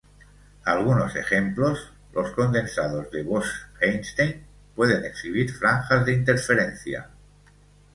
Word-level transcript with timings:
Algunos 0.65 1.15
ejemplos: 1.15 1.93
los 2.13 2.31
condensados 2.31 3.11
de 3.11 3.21
Bose–Einstein 3.21 4.43
pueden 4.75 5.05
exhibir 5.05 5.51
franjas 5.53 6.03
de 6.07 6.13
interferencia. 6.13 7.07